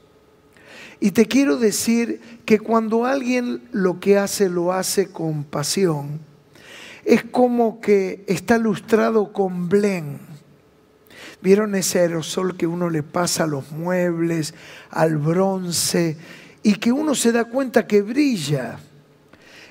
Y 1.00 1.12
te 1.12 1.24
quiero 1.24 1.56
decir 1.56 2.20
que 2.44 2.58
cuando 2.58 3.06
alguien 3.06 3.62
lo 3.72 3.98
que 3.98 4.18
hace 4.18 4.50
lo 4.50 4.74
hace 4.74 5.10
con 5.10 5.44
pasión, 5.44 6.27
es 7.08 7.24
como 7.24 7.80
que 7.80 8.22
está 8.26 8.58
lustrado 8.58 9.32
con 9.32 9.70
blen. 9.70 10.18
¿Vieron 11.40 11.74
ese 11.74 12.00
aerosol 12.00 12.54
que 12.54 12.66
uno 12.66 12.90
le 12.90 13.02
pasa 13.02 13.44
a 13.44 13.46
los 13.46 13.72
muebles, 13.72 14.52
al 14.90 15.16
bronce, 15.16 16.18
y 16.62 16.74
que 16.74 16.92
uno 16.92 17.14
se 17.14 17.32
da 17.32 17.46
cuenta 17.46 17.86
que 17.86 18.02
brilla? 18.02 18.78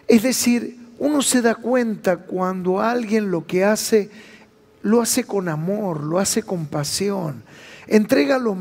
Es 0.08 0.24
decir, 0.24 0.79
uno 0.98 1.22
se 1.22 1.44
da 1.44 1.53
cuenta 1.53 2.17
cuando 2.17 2.82
alguien 2.82 3.29
lo 3.29 3.46
que 3.46 3.63
hace, 3.63 4.10
lo 4.82 5.00
hace 5.00 5.24
con 5.24 5.48
amor, 5.48 6.01
lo 6.03 6.17
hace 6.17 6.41
con 6.41 6.65
pasión, 6.65 7.44
entrega 7.86 8.39
lo, 8.39 8.58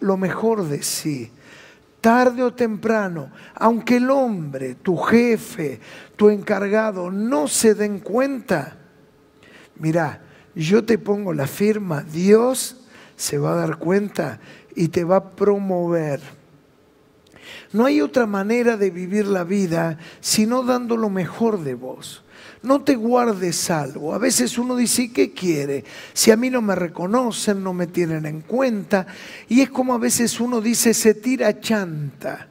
lo 0.00 0.16
mejor 0.16 0.68
de 0.68 0.82
sí 0.82 1.30
tarde 2.02 2.42
o 2.42 2.52
temprano, 2.52 3.30
aunque 3.54 3.96
el 3.96 4.10
hombre, 4.10 4.74
tu 4.74 4.96
jefe, 4.98 5.80
tu 6.16 6.28
encargado 6.28 7.10
no 7.10 7.48
se 7.48 7.74
den 7.74 8.00
cuenta, 8.00 8.76
mira, 9.76 10.20
yo 10.54 10.84
te 10.84 10.98
pongo 10.98 11.32
la 11.32 11.46
firma, 11.46 12.02
Dios 12.02 12.84
se 13.16 13.38
va 13.38 13.52
a 13.52 13.56
dar 13.56 13.78
cuenta 13.78 14.40
y 14.74 14.88
te 14.88 15.04
va 15.04 15.16
a 15.16 15.30
promover. 15.30 16.20
No 17.72 17.86
hay 17.86 18.00
otra 18.00 18.26
manera 18.26 18.76
de 18.76 18.90
vivir 18.90 19.26
la 19.26 19.44
vida 19.44 19.98
sino 20.20 20.64
dando 20.64 20.96
lo 20.96 21.08
mejor 21.08 21.62
de 21.62 21.74
vos. 21.74 22.24
No 22.62 22.82
te 22.82 22.94
guardes 22.94 23.70
algo. 23.70 24.14
A 24.14 24.18
veces 24.18 24.56
uno 24.56 24.76
dice, 24.76 25.12
¿qué 25.12 25.32
quiere? 25.32 25.84
Si 26.12 26.30
a 26.30 26.36
mí 26.36 26.48
no 26.48 26.62
me 26.62 26.74
reconocen, 26.74 27.62
no 27.62 27.72
me 27.74 27.88
tienen 27.88 28.24
en 28.24 28.40
cuenta. 28.42 29.06
Y 29.48 29.60
es 29.62 29.70
como 29.70 29.94
a 29.94 29.98
veces 29.98 30.38
uno 30.40 30.60
dice, 30.60 30.94
se 30.94 31.14
tira 31.14 31.60
chanta. 31.60 32.48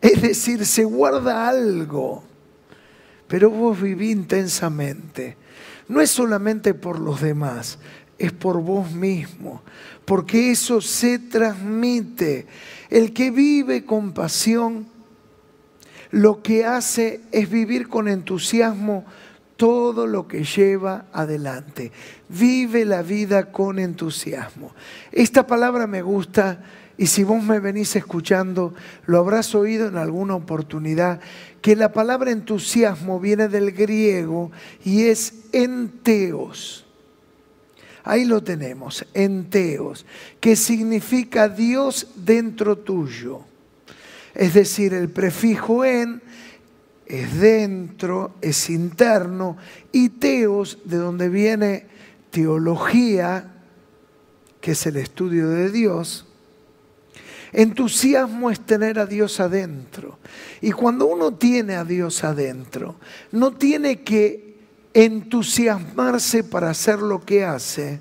Es 0.00 0.20
decir, 0.20 0.66
se 0.66 0.84
guarda 0.84 1.48
algo. 1.48 2.22
Pero 3.28 3.50
vos 3.50 3.80
viví 3.80 4.10
intensamente. 4.10 5.36
No 5.88 6.00
es 6.00 6.10
solamente 6.10 6.74
por 6.74 6.98
los 6.98 7.20
demás, 7.20 7.78
es 8.18 8.32
por 8.32 8.60
vos 8.60 8.92
mismo. 8.92 9.62
Porque 10.04 10.50
eso 10.50 10.80
se 10.80 11.18
transmite. 11.18 12.46
El 12.90 13.12
que 13.12 13.30
vive 13.30 13.84
con 13.84 14.12
pasión, 14.12 14.86
lo 16.10 16.42
que 16.42 16.64
hace 16.64 17.20
es 17.32 17.50
vivir 17.50 17.88
con 17.88 18.08
entusiasmo 18.08 19.04
todo 19.56 20.06
lo 20.06 20.28
que 20.28 20.44
lleva 20.44 21.06
adelante. 21.12 21.92
Vive 22.28 22.84
la 22.84 23.02
vida 23.02 23.50
con 23.50 23.78
entusiasmo. 23.78 24.72
Esta 25.12 25.46
palabra 25.46 25.86
me 25.86 26.02
gusta 26.02 26.62
y 26.98 27.06
si 27.06 27.24
vos 27.24 27.42
me 27.42 27.60
venís 27.60 27.94
escuchando, 27.96 28.74
lo 29.06 29.18
habrás 29.18 29.54
oído 29.54 29.88
en 29.88 29.96
alguna 29.96 30.34
oportunidad, 30.34 31.20
que 31.60 31.76
la 31.76 31.92
palabra 31.92 32.30
entusiasmo 32.30 33.20
viene 33.20 33.48
del 33.48 33.72
griego 33.72 34.50
y 34.84 35.04
es 35.04 35.34
enteos. 35.52 36.86
Ahí 38.02 38.24
lo 38.24 38.42
tenemos, 38.42 39.04
enteos, 39.14 40.06
que 40.40 40.54
significa 40.56 41.48
Dios 41.48 42.06
dentro 42.14 42.78
tuyo. 42.78 43.40
Es 44.32 44.54
decir, 44.54 44.94
el 44.94 45.10
prefijo 45.10 45.84
en 45.84 46.22
es 47.06 47.40
dentro, 47.40 48.34
es 48.40 48.68
interno, 48.68 49.56
y 49.92 50.08
teos, 50.10 50.78
de 50.84 50.96
donde 50.96 51.28
viene 51.28 51.86
teología, 52.30 53.52
que 54.60 54.72
es 54.72 54.86
el 54.86 54.96
estudio 54.96 55.48
de 55.48 55.70
Dios, 55.70 56.26
entusiasmo 57.52 58.50
es 58.50 58.60
tener 58.60 58.98
a 58.98 59.06
Dios 59.06 59.40
adentro. 59.40 60.18
Y 60.60 60.72
cuando 60.72 61.06
uno 61.06 61.32
tiene 61.34 61.76
a 61.76 61.84
Dios 61.84 62.24
adentro, 62.24 62.96
no 63.32 63.52
tiene 63.52 64.02
que 64.02 64.56
entusiasmarse 64.92 66.42
para 66.42 66.70
hacer 66.70 66.98
lo 67.00 67.24
que 67.24 67.44
hace 67.44 68.00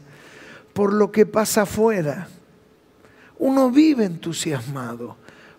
por 0.73 0.91
lo 0.93 1.11
que 1.11 1.25
pasa 1.25 1.61
afuera. 1.61 2.27
Uno 3.37 3.71
vive 3.71 4.03
entusiasmado 4.03 5.15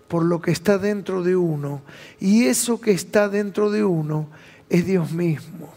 por 0.09 0.25
lo 0.25 0.41
que 0.41 0.51
está 0.51 0.79
dentro 0.79 1.23
de 1.23 1.37
uno. 1.37 1.83
Y 2.21 2.47
eso 2.47 2.81
que 2.81 2.93
está 2.93 3.29
dentro 3.29 3.71
de 3.71 3.85
uno 3.85 4.29
es 4.69 4.87
Dios 4.87 5.13
mismo. 5.13 5.73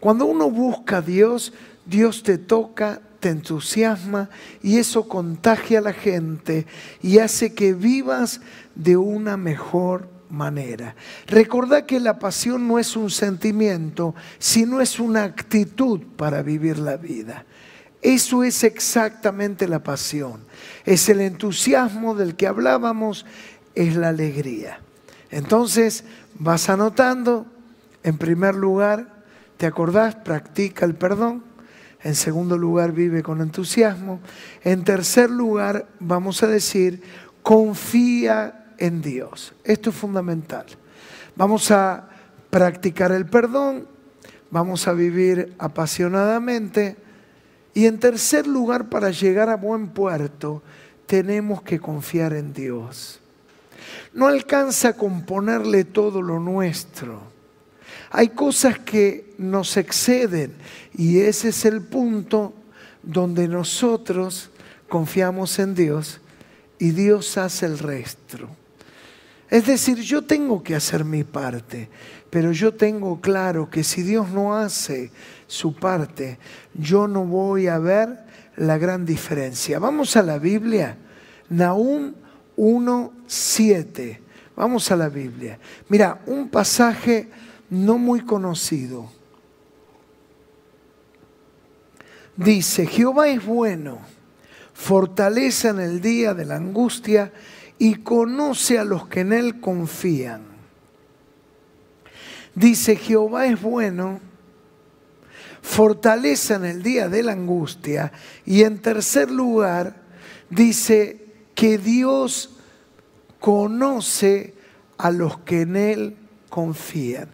Cuando 0.00 0.26
uno 0.26 0.50
busca 0.50 0.98
a 0.98 1.02
Dios, 1.02 1.52
Dios 1.84 2.22
te 2.22 2.38
toca, 2.38 3.00
te 3.20 3.30
entusiasma 3.30 4.28
y 4.62 4.78
eso 4.78 5.08
contagia 5.08 5.78
a 5.78 5.82
la 5.82 5.92
gente 5.92 6.66
y 7.02 7.18
hace 7.18 7.54
que 7.54 7.72
vivas 7.72 8.40
de 8.74 8.96
una 8.96 9.36
mejor 9.36 10.08
manera. 10.28 10.94
Recordá 11.26 11.86
que 11.86 12.00
la 12.00 12.18
pasión 12.18 12.68
no 12.68 12.78
es 12.78 12.96
un 12.96 13.10
sentimiento, 13.10 14.14
sino 14.38 14.80
es 14.80 14.98
una 14.98 15.24
actitud 15.24 16.00
para 16.16 16.42
vivir 16.42 16.78
la 16.78 16.96
vida. 16.96 17.44
Eso 18.06 18.44
es 18.44 18.62
exactamente 18.62 19.66
la 19.66 19.80
pasión. 19.80 20.38
Es 20.84 21.08
el 21.08 21.20
entusiasmo 21.20 22.14
del 22.14 22.36
que 22.36 22.46
hablábamos, 22.46 23.26
es 23.74 23.96
la 23.96 24.10
alegría. 24.10 24.78
Entonces, 25.32 26.04
vas 26.38 26.68
anotando, 26.68 27.46
en 28.04 28.16
primer 28.16 28.54
lugar, 28.54 29.08
¿te 29.56 29.66
acordás? 29.66 30.14
Practica 30.14 30.84
el 30.84 30.94
perdón. 30.94 31.42
En 32.00 32.14
segundo 32.14 32.56
lugar, 32.56 32.92
vive 32.92 33.24
con 33.24 33.40
entusiasmo. 33.40 34.20
En 34.62 34.84
tercer 34.84 35.28
lugar, 35.28 35.88
vamos 35.98 36.44
a 36.44 36.46
decir, 36.46 37.02
confía 37.42 38.66
en 38.78 39.02
Dios. 39.02 39.52
Esto 39.64 39.90
es 39.90 39.96
fundamental. 39.96 40.66
Vamos 41.34 41.72
a 41.72 42.08
practicar 42.50 43.10
el 43.10 43.26
perdón, 43.26 43.88
vamos 44.52 44.86
a 44.86 44.92
vivir 44.92 45.56
apasionadamente 45.58 47.04
y 47.76 47.84
en 47.84 47.98
tercer 47.98 48.46
lugar, 48.46 48.88
para 48.88 49.10
llegar 49.10 49.50
a 49.50 49.56
buen 49.58 49.88
puerto, 49.88 50.62
tenemos 51.04 51.60
que 51.60 51.78
confiar 51.78 52.32
en 52.32 52.54
Dios. 52.54 53.20
No 54.14 54.28
alcanza 54.28 54.94
con 54.94 55.26
ponerle 55.26 55.84
todo 55.84 56.22
lo 56.22 56.40
nuestro. 56.40 57.20
Hay 58.10 58.30
cosas 58.30 58.78
que 58.78 59.34
nos 59.36 59.76
exceden 59.76 60.54
y 60.96 61.18
ese 61.18 61.50
es 61.50 61.66
el 61.66 61.82
punto 61.82 62.54
donde 63.02 63.46
nosotros 63.46 64.48
confiamos 64.88 65.58
en 65.58 65.74
Dios 65.74 66.22
y 66.78 66.92
Dios 66.92 67.36
hace 67.36 67.66
el 67.66 67.78
resto. 67.78 68.48
Es 69.50 69.66
decir, 69.66 69.98
yo 69.98 70.22
tengo 70.22 70.62
que 70.62 70.76
hacer 70.76 71.04
mi 71.04 71.24
parte, 71.24 71.90
pero 72.30 72.52
yo 72.52 72.72
tengo 72.72 73.20
claro 73.20 73.68
que 73.68 73.84
si 73.84 74.00
Dios 74.00 74.30
no 74.30 74.56
hace 74.56 75.10
su 75.46 75.74
parte, 75.74 76.38
yo 76.74 77.06
no 77.08 77.24
voy 77.24 77.68
a 77.68 77.78
ver 77.78 78.24
la 78.56 78.78
gran 78.78 79.04
diferencia. 79.04 79.78
Vamos 79.78 80.16
a 80.16 80.22
la 80.22 80.38
Biblia, 80.38 80.96
Nahum 81.48 82.14
1.7. 82.56 84.18
Vamos 84.56 84.90
a 84.90 84.96
la 84.96 85.08
Biblia. 85.08 85.58
Mira, 85.88 86.20
un 86.26 86.48
pasaje 86.48 87.28
no 87.70 87.98
muy 87.98 88.22
conocido. 88.22 89.10
Dice, 92.36 92.86
Jehová 92.86 93.28
es 93.28 93.44
bueno, 93.44 93.98
fortaleza 94.74 95.70
en 95.70 95.80
el 95.80 96.00
día 96.00 96.34
de 96.34 96.44
la 96.44 96.56
angustia 96.56 97.32
y 97.78 97.96
conoce 97.96 98.78
a 98.78 98.84
los 98.84 99.08
que 99.08 99.20
en 99.20 99.32
él 99.32 99.60
confían. 99.60 100.42
Dice, 102.54 102.96
Jehová 102.96 103.46
es 103.46 103.60
bueno, 103.60 104.20
fortaleza 105.62 106.56
en 106.56 106.64
el 106.64 106.82
día 106.82 107.08
de 107.08 107.22
la 107.22 107.32
angustia. 107.32 108.12
Y 108.44 108.62
en 108.62 108.78
tercer 108.78 109.30
lugar, 109.30 110.02
dice 110.50 111.26
que 111.54 111.78
Dios 111.78 112.50
conoce 113.40 114.54
a 114.98 115.10
los 115.10 115.38
que 115.38 115.62
en 115.62 115.76
Él 115.76 116.16
confían. 116.48 117.28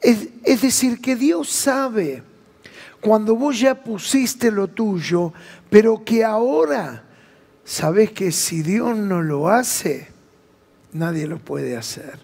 Es, 0.00 0.60
decir, 0.60 1.00
que 1.00 1.14
Dios 1.14 1.48
sabe 1.48 2.22
cuando 3.00 3.36
vos 3.36 3.58
ya 3.58 3.82
pusiste 3.82 4.50
lo 4.50 4.68
tuyo, 4.68 5.32
pero 5.70 6.04
que 6.04 6.24
ahora 6.24 7.04
sabes 7.64 8.10
que 8.10 8.32
si 8.32 8.62
Dios 8.62 8.96
no 8.96 9.22
lo 9.22 9.48
hace, 9.48 10.08
nadie 10.92 11.26
lo 11.26 11.38
puede 11.38 11.76
hacer. 11.76 12.18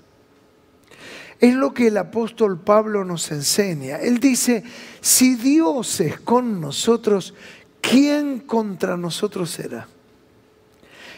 Es 1.40 1.54
lo 1.54 1.72
que 1.72 1.88
el 1.88 1.96
apóstol 1.96 2.58
Pablo 2.60 3.04
nos 3.04 3.30
enseña. 3.30 3.96
Él 3.98 4.18
dice, 4.18 4.64
si 5.00 5.36
Dios 5.36 6.00
es 6.00 6.18
con 6.20 6.60
nosotros, 6.60 7.34
¿quién 7.80 8.40
contra 8.40 8.96
nosotros 8.96 9.50
será? 9.50 9.86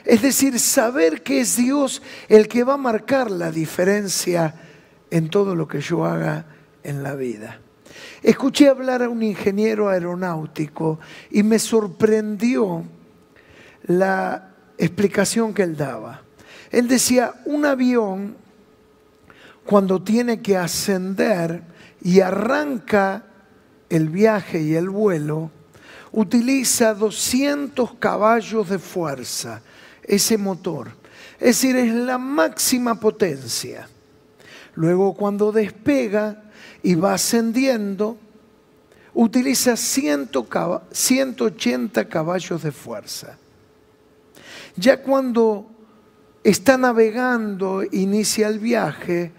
Es 0.05 0.23
decir, 0.23 0.59
saber 0.59 1.23
que 1.23 1.41
es 1.41 1.57
Dios 1.57 2.03
el 2.29 2.49
que 2.49 2.65
va 2.65 2.75
a 2.75 2.79
marcar 2.79 3.31
la 3.31 3.51
diferencia 3.51 4.55
en 5.11 5.29
todo 5.31 5.55
lo 5.55 5.69
que 5.69 5.81
yo 5.81 6.05
haga 6.05 6.47
en 6.83 7.03
la 7.03 7.15
vida. 7.15 7.61
Escuché 8.23 8.69
hablar 8.69 9.03
a 9.03 9.09
un 9.09 9.23
ingeniero 9.23 9.89
aeronáutico 9.89 11.01
y 11.31 11.43
me 11.43 11.59
sorprendió 11.59 12.85
la 13.85 14.51
explicación 14.79 15.55
que 15.55 15.63
él 15.63 15.77
daba. 15.77 16.23
Él 16.71 16.89
decía, 16.89 17.35
un 17.47 17.65
avión 17.65 18.37
cuando 19.65 20.03
tiene 20.03 20.41
que 20.41 20.57
ascender 20.57 21.63
y 22.03 22.21
arranca 22.21 23.25
el 23.89 24.09
viaje 24.09 24.63
y 24.63 24.75
el 24.75 24.89
vuelo, 24.89 25.51
utiliza 26.13 26.95
200 26.95 27.95
caballos 27.95 28.69
de 28.69 28.79
fuerza, 28.79 29.63
ese 30.03 30.39
motor. 30.39 30.93
Es 31.39 31.61
decir, 31.61 31.77
es 31.77 31.93
la 31.93 32.19
máxima 32.19 32.99
potencia. 32.99 33.89
Luego 34.75 35.15
cuando 35.15 35.53
despega 35.53 36.43
y 36.83 36.95
va 36.95 37.15
ascendiendo, 37.15 38.19
utiliza 39.15 39.77
180 39.77 42.09
caballos 42.09 42.63
de 42.63 42.73
fuerza. 42.73 43.39
Ya 44.77 45.03
cuando 45.03 45.67
está 46.45 46.79
navegando, 46.79 47.83
inicia 47.91 48.49
el 48.49 48.59
viaje, 48.59 49.33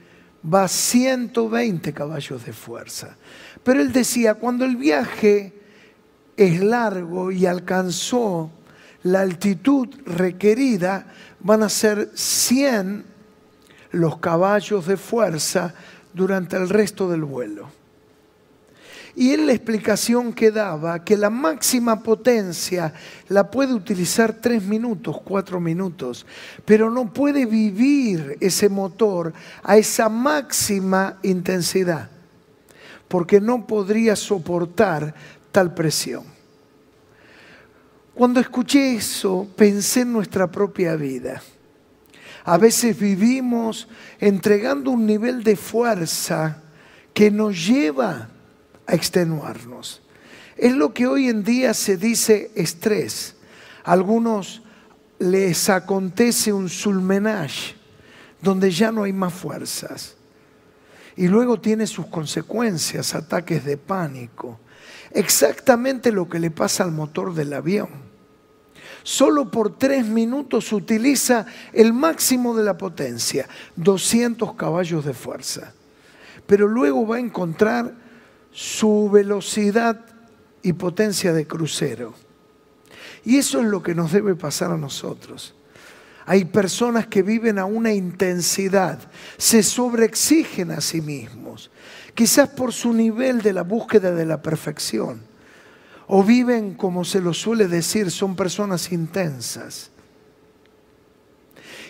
va 0.44 0.64
a 0.64 0.68
120 0.68 1.94
caballos 1.94 2.46
de 2.46 2.54
fuerza. 2.54 3.18
Pero 3.64 3.82
él 3.82 3.92
decía, 3.92 4.36
cuando 4.36 4.66
el 4.66 4.76
viaje 4.76 5.54
es 6.36 6.62
largo 6.62 7.32
y 7.32 7.46
alcanzó 7.46 8.52
la 9.04 9.22
altitud 9.22 9.90
requerida, 10.06 11.06
van 11.40 11.64
a 11.64 11.70
ser 11.70 12.12
100 12.14 13.06
los 13.92 14.18
caballos 14.18 14.88
de 14.88 14.98
fuerza 14.98 15.74
durante 16.14 16.56
el 16.58 16.70
resto 16.70 17.10
del 17.10 17.24
vuelo. 17.24 17.81
Y 19.16 19.32
él 19.32 19.46
la 19.48 19.54
explicación 19.54 20.32
que 20.32 20.52
daba, 20.52 21.04
que 21.04 21.18
la 21.18 21.30
máxima 21.30 22.02
potencia 22.02 22.94
la 23.28 23.52
puede 23.52 23.74
utilizar 23.74 24.34
tres 24.34 24.64
minutos, 24.64 25.20
cuatro 25.24 25.60
minutos, 25.60 26.26
pero 26.66 26.90
no 26.90 27.12
puede 27.12 27.46
vivir 27.46 28.38
ese 28.40 28.70
motor 28.70 29.34
a 29.64 29.78
esa 29.78 30.08
máxima 30.08 31.18
intensidad, 31.24 32.10
porque 33.08 33.42
no 33.42 33.68
podría 33.68 34.16
soportar 34.16 35.14
tal 35.52 35.74
presión. 35.74 36.24
Cuando 38.14 38.40
escuché 38.40 38.96
eso, 38.96 39.48
pensé 39.56 40.02
en 40.02 40.14
nuestra 40.14 40.50
propia 40.50 40.96
vida. 40.96 41.42
A 42.44 42.58
veces 42.58 42.98
vivimos 42.98 43.88
entregando 44.20 44.92
un 44.92 45.06
nivel 45.06 45.44
de 45.44 45.56
fuerza 45.56 46.62
que 47.14 47.30
nos 47.30 47.68
lleva 47.68 48.30
extenuarnos. 48.96 50.02
Es 50.58 50.76
lo 50.76 50.94
que 50.94 51.08
hoy 51.08 51.28
en 51.28 51.44
día 51.44 51.74
se 51.74 51.98
dice 51.98 52.52
estrés. 52.56 53.36
A 53.84 53.94
algunos 53.94 54.62
les 55.20 55.70
acontece 55.70 56.52
un 56.54 56.70
sulmenage, 56.70 57.76
donde 58.42 58.72
ya 58.72 58.92
no 58.92 59.04
hay 59.04 59.14
más 59.14 59.34
fuerzas. 59.34 60.16
Y 61.16 61.28
luego 61.28 61.60
tiene 61.60 61.88
sus 61.88 62.08
consecuencias, 62.08 63.16
ataques 63.16 63.66
de 63.66 63.78
pánico. 63.78 64.60
Exactamente 65.12 66.12
lo 66.12 66.30
que 66.30 66.40
le 66.40 66.52
pasa 66.52 66.84
al 66.84 66.92
motor 66.92 67.34
del 67.34 67.54
avión. 67.54 67.90
Solo 69.04 69.50
por 69.50 69.78
tres 69.78 70.06
minutos 70.06 70.72
utiliza 70.72 71.46
el 71.74 71.92
máximo 71.92 72.56
de 72.56 72.64
la 72.64 72.78
potencia, 72.78 73.48
200 73.76 74.54
caballos 74.54 75.06
de 75.06 75.14
fuerza. 75.14 75.74
Pero 76.46 76.68
luego 76.68 77.08
va 77.08 77.16
a 77.16 77.20
encontrar 77.20 77.94
su 78.52 79.10
velocidad 79.10 80.06
y 80.62 80.74
potencia 80.74 81.34
de 81.34 81.48
crucero. 81.48 82.14
Y 83.24 83.38
eso 83.38 83.62
es 83.62 83.68
lo 83.68 83.82
que 83.82 83.96
nos 83.96 84.12
debe 84.12 84.36
pasar 84.36 84.72
a 84.72 84.78
nosotros. 84.78 85.56
Hay 86.26 86.46
personas 86.46 87.08
que 87.08 87.24
viven 87.24 87.58
a 87.60 87.66
una 87.66 87.92
intensidad, 87.92 89.00
se 89.38 89.64
sobreexigen 89.64 90.72
a 90.72 90.82
sí 90.82 91.02
mismos, 91.02 91.72
quizás 92.14 92.50
por 92.50 92.74
su 92.74 92.94
nivel 92.94 93.42
de 93.42 93.54
la 93.54 93.64
búsqueda 93.64 94.12
de 94.12 94.26
la 94.26 94.42
perfección, 94.42 95.22
o 96.08 96.24
viven, 96.24 96.76
como 96.76 97.06
se 97.06 97.22
lo 97.22 97.34
suele 97.34 97.68
decir, 97.68 98.12
son 98.12 98.36
personas 98.36 98.92
intensas, 98.92 99.90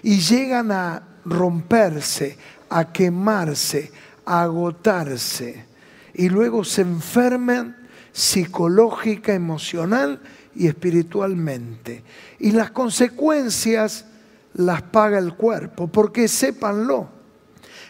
y 0.03 0.19
llegan 0.19 0.71
a 0.71 1.03
romperse, 1.25 2.37
a 2.69 2.91
quemarse, 2.91 3.91
a 4.25 4.43
agotarse 4.43 5.70
y 6.13 6.29
luego 6.29 6.63
se 6.63 6.81
enferman 6.81 7.77
psicológica, 8.11 9.33
emocional 9.33 10.21
y 10.55 10.67
espiritualmente. 10.67 12.03
Y 12.39 12.51
las 12.51 12.71
consecuencias 12.71 14.05
las 14.53 14.81
paga 14.81 15.17
el 15.17 15.33
cuerpo, 15.35 15.87
porque 15.87 16.27
sépanlo, 16.27 17.09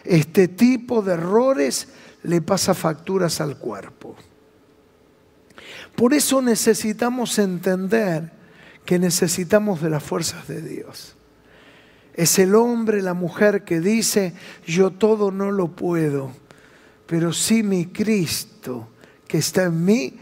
este 0.04 0.48
tipo 0.48 1.02
de 1.02 1.14
errores 1.14 1.88
le 2.22 2.40
pasa 2.40 2.74
facturas 2.74 3.40
al 3.40 3.58
cuerpo. 3.58 4.16
Por 5.96 6.14
eso 6.14 6.40
necesitamos 6.40 7.38
entender 7.38 8.32
que 8.84 8.98
necesitamos 8.98 9.82
de 9.82 9.90
las 9.90 10.02
fuerzas 10.02 10.48
de 10.48 10.62
Dios. 10.62 11.16
Es 12.14 12.38
el 12.38 12.54
hombre, 12.54 13.02
la 13.02 13.14
mujer 13.14 13.64
que 13.64 13.80
dice, 13.80 14.34
yo 14.66 14.90
todo 14.90 15.30
no 15.30 15.50
lo 15.50 15.68
puedo, 15.68 16.32
pero 17.12 17.30
sí 17.30 17.62
mi 17.62 17.88
Cristo 17.88 18.88
que 19.28 19.36
está 19.36 19.64
en 19.64 19.84
mí, 19.84 20.14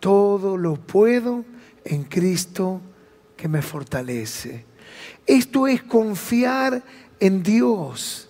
todo 0.00 0.58
lo 0.58 0.74
puedo 0.74 1.46
en 1.82 2.04
Cristo 2.04 2.82
que 3.38 3.48
me 3.48 3.62
fortalece. 3.62 4.66
Esto 5.26 5.66
es 5.66 5.82
confiar 5.82 6.82
en 7.20 7.42
Dios, 7.42 8.28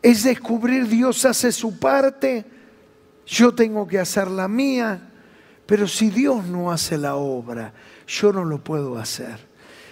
es 0.00 0.22
descubrir 0.22 0.86
Dios 0.86 1.24
hace 1.24 1.50
su 1.50 1.80
parte, 1.80 2.44
yo 3.26 3.52
tengo 3.52 3.88
que 3.88 3.98
hacer 3.98 4.28
la 4.28 4.46
mía, 4.46 5.10
pero 5.66 5.88
si 5.88 6.10
Dios 6.10 6.46
no 6.46 6.70
hace 6.70 6.96
la 6.96 7.16
obra, 7.16 7.72
yo 8.06 8.32
no 8.32 8.44
lo 8.44 8.62
puedo 8.62 8.96
hacer. 8.98 9.48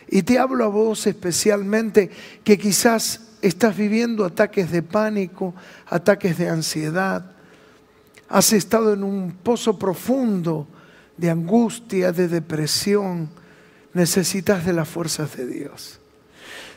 Y 0.06 0.22
te 0.22 0.38
hablo 0.38 0.64
a 0.66 0.68
vos 0.68 1.04
especialmente 1.08 2.12
que 2.44 2.58
quizás 2.58 3.22
estás 3.42 3.76
viviendo 3.76 4.24
ataques 4.24 4.70
de 4.70 4.84
pánico, 4.84 5.52
ataques 5.88 6.38
de 6.38 6.48
ansiedad, 6.48 7.32
has 8.28 8.52
estado 8.52 8.92
en 8.92 9.04
un 9.04 9.32
pozo 9.42 9.78
profundo 9.78 10.66
de 11.16 11.30
angustia, 11.30 12.12
de 12.12 12.28
depresión, 12.28 13.28
necesitas 13.92 14.64
de 14.64 14.72
las 14.72 14.88
fuerzas 14.88 15.36
de 15.36 15.46
Dios. 15.46 16.00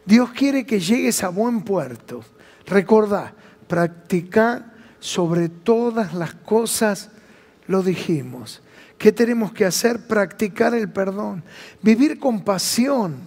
Dios 0.05 0.31
quiere 0.31 0.65
que 0.65 0.79
llegues 0.79 1.23
a 1.23 1.29
buen 1.29 1.63
puerto. 1.63 2.23
Recordá, 2.65 3.33
practica 3.67 4.73
sobre 4.99 5.49
todas 5.49 6.13
las 6.13 6.33
cosas, 6.33 7.09
lo 7.67 7.83
dijimos. 7.83 8.61
¿Qué 8.97 9.11
tenemos 9.11 9.53
que 9.53 9.65
hacer? 9.65 10.07
Practicar 10.07 10.73
el 10.73 10.89
perdón, 10.89 11.43
vivir 11.81 12.19
con 12.19 12.43
pasión, 12.43 13.17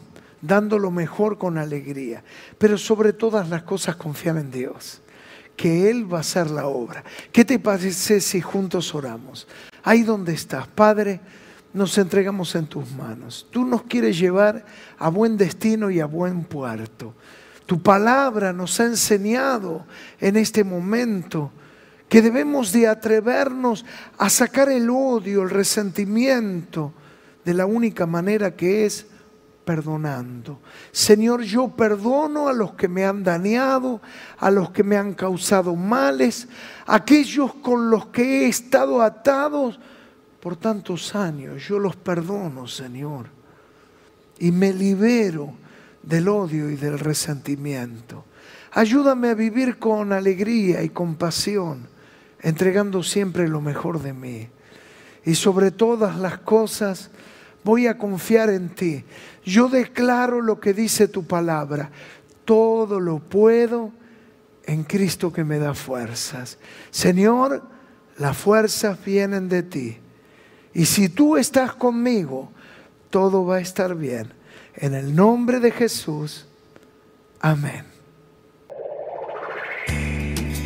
dando 0.43 0.79
lo 0.79 0.91
mejor 0.91 1.39
con 1.39 1.57
alegría, 1.57 2.23
pero 2.59 2.77
sobre 2.77 3.13
todas 3.13 3.49
las 3.49 3.63
cosas 3.63 3.97
confiar 3.97 4.37
en 4.37 4.51
Dios, 4.51 5.01
que 5.63 5.89
Él 5.89 6.13
va 6.13 6.19
a 6.19 6.23
hacer 6.23 6.51
la 6.51 6.67
obra. 6.67 7.05
¿Qué 7.31 7.45
te 7.45 7.61
parece 7.61 8.21
si 8.21 8.41
juntos 8.41 8.97
oramos? 8.97 9.47
Ahí 9.85 10.03
donde 10.03 10.33
estás, 10.33 10.67
Padre, 10.67 11.21
nos 11.73 11.97
entregamos 11.99 12.57
en 12.57 12.67
tus 12.67 12.91
manos. 12.91 13.47
Tú 13.49 13.65
nos 13.65 13.85
quieres 13.85 14.19
llevar 14.19 14.67
a 14.99 15.09
buen 15.09 15.37
destino 15.37 15.89
y 15.89 16.01
a 16.01 16.07
buen 16.07 16.43
puerto. 16.43 17.15
Tu 17.65 17.81
palabra 17.81 18.53
nos 18.53 18.81
ha 18.81 18.87
enseñado 18.87 19.87
en 20.21 20.37
este 20.37 20.65
momento 20.65 21.53
que 22.09 22.23
debemos 22.23 22.73
de 22.73 22.89
atrevernos 22.89 23.85
a 24.19 24.29
sacar 24.31 24.69
el 24.69 24.91
odio, 24.91 25.45
el 25.45 25.51
resentimiento, 25.51 26.93
de 27.45 27.55
la 27.55 27.67
única 27.67 28.05
manera 28.05 28.57
que 28.57 28.85
es 28.85 29.07
perdonando. 29.65 30.61
Señor, 30.91 31.43
yo 31.43 31.69
perdono 31.69 32.49
a 32.49 32.53
los 32.53 32.73
que 32.75 32.89
me 32.89 33.05
han 33.05 33.23
dañado, 33.23 34.01
a 34.39 34.51
los 34.51 34.71
que 34.71 34.83
me 34.83 34.97
han 34.97 35.15
causado 35.15 35.77
males, 35.77 36.49
aquellos 36.87 37.55
con 37.55 37.91
los 37.91 38.07
que 38.07 38.45
he 38.45 38.49
estado 38.49 39.03
atados 39.03 39.79
por 40.41 40.57
tantos 40.57 41.15
años. 41.15 41.63
Yo 41.67 41.79
los 41.79 41.97
perdono, 41.97 42.67
Señor, 42.67 43.27
y 44.39 44.51
me 44.51 44.73
libero 44.73 45.55
del 46.03 46.29
odio 46.29 46.69
y 46.69 46.77
del 46.77 46.99
resentimiento. 46.99 48.25
Ayúdame 48.73 49.29
a 49.29 49.35
vivir 49.35 49.79
con 49.79 50.13
alegría 50.13 50.83
y 50.83 50.89
compasión, 50.89 51.87
entregando 52.41 53.03
siempre 53.03 53.47
lo 53.47 53.61
mejor 53.61 54.03
de 54.03 54.13
mí. 54.13 54.49
Y 55.25 55.37
sobre 55.37 55.71
todas 55.71 56.17
las 56.17 56.39
cosas, 56.39 57.11
voy 57.65 57.87
a 57.87 57.99
confiar 57.99 58.51
en 58.51 58.69
ti. 58.71 59.05
Yo 59.45 59.69
declaro 59.69 60.41
lo 60.41 60.61
que 60.61 60.73
dice 60.73 61.09
tu 61.09 61.25
palabra. 61.25 61.91
Todo 62.45 63.01
lo 63.01 63.19
puedo 63.19 63.93
en 64.65 64.85
Cristo 64.85 65.33
que 65.33 65.45
me 65.45 65.59
da 65.59 65.75
fuerzas. 65.75 66.59
Señor, 66.91 67.63
las 68.19 68.37
fuerzas 68.37 69.03
vienen 69.05 69.49
de 69.49 69.63
ti. 69.63 69.99
Y 70.75 70.87
si 70.87 71.09
tú 71.09 71.37
estás 71.37 71.75
conmigo, 71.75 72.51
todo 73.11 73.45
va 73.45 73.57
a 73.57 73.61
estar 73.61 73.95
bien. 73.95 74.33
En 74.75 74.95
el 74.95 75.15
nombre 75.15 75.61
de 75.61 75.71
Jesús. 75.71 76.47
Amén. 77.41 77.93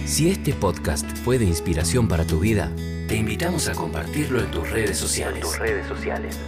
Si 0.06 0.30
este 0.30 0.52
podcast 0.54 1.04
fue 1.24 1.38
de 1.38 1.44
inspiración 1.44 2.06
para 2.06 2.24
tu 2.24 2.38
vida, 2.38 2.72
te 3.08 3.16
invitamos 3.16 3.68
a 3.68 3.72
compartirlo 3.72 4.40
en 4.40 4.50
tus 4.50 4.70
redes 4.70 4.96
sociales. 4.96 5.40
tus 5.40 5.58
redes 5.58 5.86
sociales. 5.88 6.38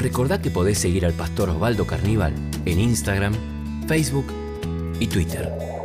Recordá 0.00 0.40
que 0.40 0.50
podés 0.50 0.78
seguir 0.78 1.06
al 1.06 1.12
pastor 1.12 1.50
Osvaldo 1.50 1.86
Carníbal 1.86 2.34
en 2.64 2.80
Instagram, 2.80 3.34
Facebook 3.86 4.26
y 5.00 5.06
Twitter. 5.06 5.75